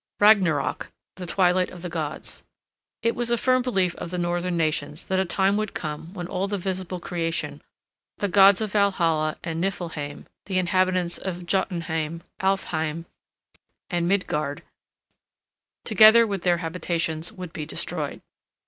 RAGNAROK, 0.19 0.91
THE 1.17 1.27
TWILIGHT 1.27 1.69
OF 1.69 1.83
THE 1.83 1.89
GODS 1.89 2.43
It 3.03 3.13
was 3.15 3.29
a 3.29 3.37
firm 3.37 3.61
belief 3.61 3.93
of 3.97 4.09
the 4.09 4.17
northern 4.17 4.57
nations 4.57 5.05
that 5.05 5.19
a 5.19 5.25
time 5.25 5.57
would 5.57 5.75
come 5.75 6.11
when 6.15 6.25
all 6.25 6.47
the 6.47 6.57
visible 6.57 6.99
creation, 6.99 7.61
the 8.17 8.27
gods 8.27 8.61
of 8.61 8.71
Valhalla 8.71 9.37
and 9.43 9.61
Niffleheim, 9.61 10.25
the 10.47 10.57
inhabitants 10.57 11.19
of 11.19 11.45
Jotunheim, 11.45 12.23
Alfheim, 12.41 13.05
and 13.91 14.07
Midgard, 14.07 14.63
together 15.85 16.25
with 16.25 16.41
their 16.41 16.57
habitations, 16.57 17.31
would 17.31 17.53
be 17.53 17.67
destroyed. 17.67 18.21